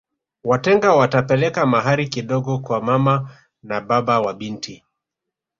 [0.43, 3.29] Watenga watapeleka mahari kidogo kwa mama
[3.63, 4.83] na baba wa binti